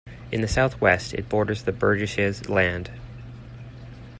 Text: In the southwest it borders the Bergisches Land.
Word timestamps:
In 0.31 0.41
the 0.41 0.47
southwest 0.47 1.13
it 1.13 1.29
borders 1.29 1.61
the 1.61 1.71
Bergisches 1.71 2.49
Land. 2.49 2.89